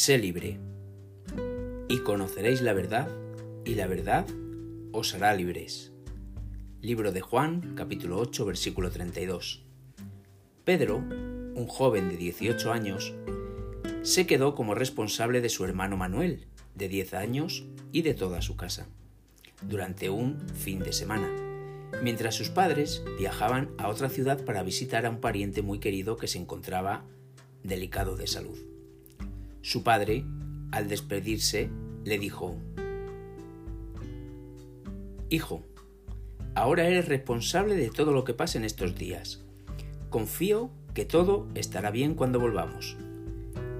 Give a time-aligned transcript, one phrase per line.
[0.00, 0.60] Sé libre,
[1.88, 3.10] y conoceréis la verdad,
[3.64, 4.28] y la verdad
[4.92, 5.90] os hará libres.
[6.80, 9.64] Libro de Juan, capítulo 8, versículo 32.
[10.62, 13.12] Pedro, un joven de 18 años,
[14.02, 18.56] se quedó como responsable de su hermano Manuel, de 10 años, y de toda su
[18.56, 18.86] casa,
[19.62, 21.28] durante un fin de semana,
[22.04, 26.28] mientras sus padres viajaban a otra ciudad para visitar a un pariente muy querido que
[26.28, 27.04] se encontraba
[27.64, 28.77] delicado de salud.
[29.68, 30.24] Su padre,
[30.70, 31.68] al despedirse,
[32.02, 32.56] le dijo,
[35.28, 35.62] Hijo,
[36.54, 39.44] ahora eres responsable de todo lo que pasa en estos días.
[40.08, 42.96] Confío que todo estará bien cuando volvamos.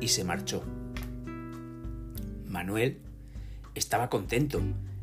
[0.00, 0.62] Y se marchó.
[2.46, 3.02] Manuel
[3.74, 4.62] estaba contento,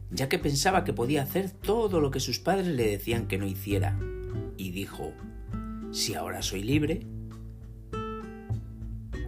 [0.09, 3.45] ya que pensaba que podía hacer todo lo que sus padres le decían que no
[3.45, 4.00] hiciera.
[4.58, 5.13] Y dijo,
[5.91, 7.06] si ahora soy libre.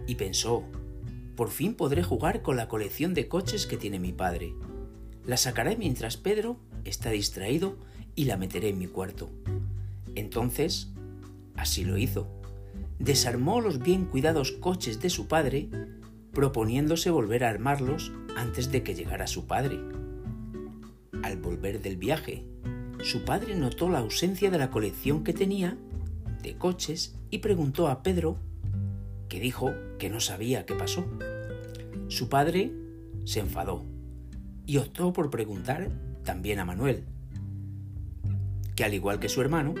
[0.08, 0.64] Y pensó,
[1.36, 4.54] por fin podré jugar con la colección de coches que tiene mi padre.
[5.26, 7.76] La sacaré mientras Pedro está distraído
[8.14, 9.30] y la meteré en mi cuarto.
[10.14, 10.88] Entonces,
[11.56, 12.28] así lo hizo.
[12.98, 15.68] Desarmó los bien cuidados coches de su padre,
[16.32, 19.80] proponiéndose volver a armarlos antes de que llegara su padre.
[21.22, 22.44] Al volver del viaje,
[23.02, 25.76] su padre notó la ausencia de la colección que tenía
[26.42, 28.38] de coches y preguntó a Pedro
[29.28, 31.06] que dijo que no sabía qué pasó.
[32.08, 32.72] Su padre
[33.24, 33.84] se enfadó
[34.66, 35.90] y optó por preguntar
[36.24, 37.04] también a Manuel,
[38.74, 39.74] que al igual que su hermano,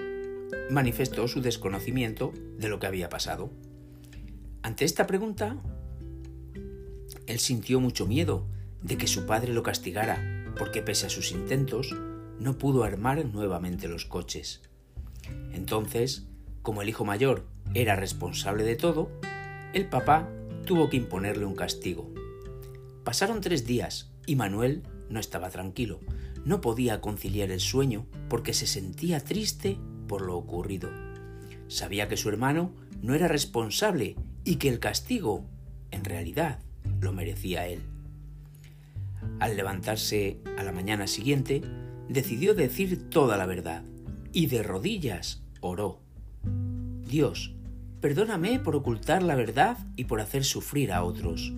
[0.70, 3.50] manifestó su desconocimiento de lo que había pasado.
[4.62, 5.56] Ante esta pregunta,
[7.26, 8.46] él sintió mucho miedo
[8.82, 11.94] de que su padre lo castigara, porque pese a sus intentos,
[12.38, 14.62] no pudo armar nuevamente los coches.
[15.52, 16.26] Entonces,
[16.62, 19.10] como el hijo mayor era responsable de todo,
[19.74, 20.30] el papá
[20.64, 22.08] tuvo que imponerle un castigo.
[23.02, 26.00] Pasaron tres días y Manuel no estaba tranquilo.
[26.44, 30.90] No podía conciliar el sueño porque se sentía triste por lo ocurrido.
[31.66, 34.14] Sabía que su hermano no era responsable
[34.44, 35.44] y que el castigo,
[35.90, 36.60] en realidad,
[37.00, 37.80] lo merecía él.
[39.40, 41.62] Al levantarse a la mañana siguiente,
[42.08, 43.82] decidió decir toda la verdad
[44.32, 46.00] y de rodillas oró.
[47.06, 47.54] Dios,
[48.04, 51.54] Perdóname por ocultar la verdad y por hacer sufrir a otros.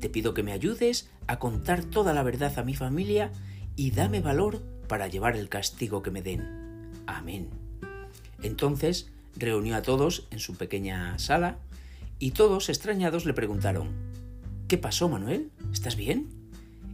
[0.00, 3.30] Te pido que me ayudes a contar toda la verdad a mi familia
[3.76, 6.88] y dame valor para llevar el castigo que me den.
[7.06, 7.50] Amén.
[8.42, 11.58] Entonces reunió a todos en su pequeña sala
[12.18, 13.90] y todos extrañados le preguntaron,
[14.68, 15.50] ¿Qué pasó, Manuel?
[15.74, 16.30] ¿Estás bien?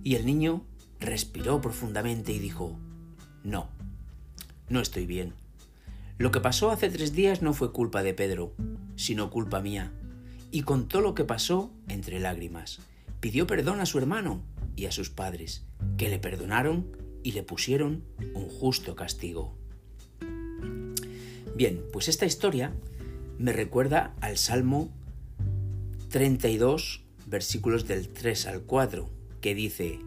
[0.02, 0.64] Y el niño
[0.98, 2.76] respiró profundamente y dijo,
[3.44, 3.68] No,
[4.68, 5.34] no estoy bien.
[6.16, 8.52] Lo que pasó hace tres días no fue culpa de Pedro,
[8.98, 9.92] sino culpa mía.
[10.50, 12.80] Y contó lo que pasó entre lágrimas.
[13.20, 14.42] Pidió perdón a su hermano
[14.76, 15.64] y a sus padres,
[15.96, 18.04] que le perdonaron y le pusieron
[18.34, 19.56] un justo castigo.
[21.54, 22.74] Bien, pues esta historia
[23.38, 24.90] me recuerda al Salmo
[26.10, 29.08] 32, versículos del 3 al 4,
[29.40, 30.00] que dice,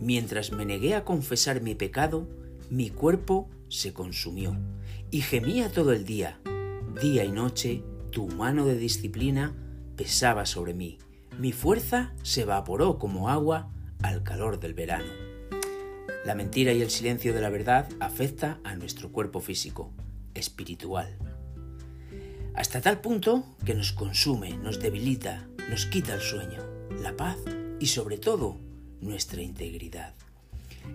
[0.00, 2.26] Mientras me negué a confesar mi pecado,
[2.70, 4.56] mi cuerpo se consumió
[5.10, 6.40] y gemía todo el día,
[7.02, 9.54] día y noche, tu mano de disciplina
[9.96, 10.98] pesaba sobre mí.
[11.38, 13.70] Mi fuerza se evaporó como agua
[14.02, 15.12] al calor del verano.
[16.24, 19.92] La mentira y el silencio de la verdad afecta a nuestro cuerpo físico,
[20.34, 21.16] espiritual.
[22.54, 26.62] Hasta tal punto que nos consume, nos debilita, nos quita el sueño,
[27.00, 27.38] la paz
[27.78, 28.58] y sobre todo
[29.00, 30.14] nuestra integridad.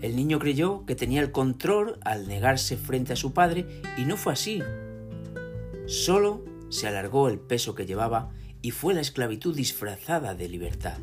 [0.02, 4.18] El niño creyó que tenía el control al negarse frente a su padre y no
[4.18, 4.62] fue así.
[5.88, 8.32] Solo se alargó el peso que llevaba
[8.62, 10.98] y fue la esclavitud disfrazada de libertad.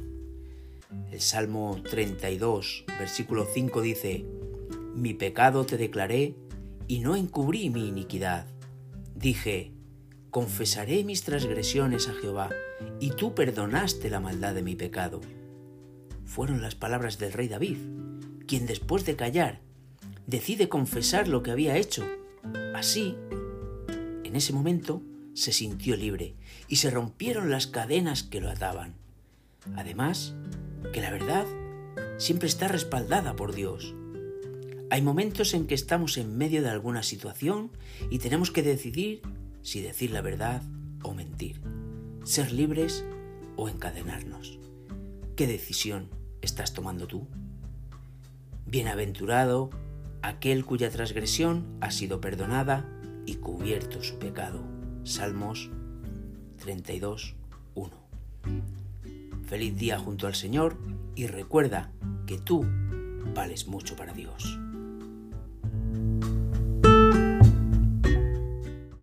[1.11, 4.27] El Salmo 32, versículo 5 dice,
[4.95, 6.35] Mi pecado te declaré
[6.89, 8.47] y no encubrí mi iniquidad.
[9.15, 9.73] Dije,
[10.31, 12.51] confesaré mis transgresiones a Jehová,
[13.01, 15.21] y tú perdonaste la maldad de mi pecado.
[16.25, 17.77] Fueron las palabras del rey David,
[18.47, 19.61] quien después de callar
[20.27, 22.05] decide confesar lo que había hecho.
[22.75, 23.17] Así,
[24.25, 25.03] en ese momento,
[25.35, 26.35] se sintió libre
[26.69, 28.95] y se rompieron las cadenas que lo ataban.
[29.77, 30.35] Además,
[30.93, 31.47] que la verdad
[32.19, 33.95] siempre está respaldada por Dios.
[34.91, 37.71] Hay momentos en que estamos en medio de alguna situación
[38.11, 39.23] y tenemos que decidir
[39.63, 40.63] si decir la verdad
[41.03, 41.61] o mentir,
[42.25, 43.05] ser libres
[43.57, 44.59] o encadenarnos.
[45.37, 46.09] ¿Qué decisión
[46.43, 47.27] estás tomando tú?
[48.67, 49.71] Bienaventurado
[50.23, 52.89] aquel cuya transgresión ha sido perdonada
[53.27, 54.82] y cubierto su pecado.
[55.05, 55.69] Salmos
[56.59, 57.35] 32,
[57.75, 57.91] 1.
[59.45, 60.77] feliz día junto al Señor
[61.17, 61.91] y recuerda
[62.25, 62.65] que tú
[63.35, 64.59] vales mucho para Dios.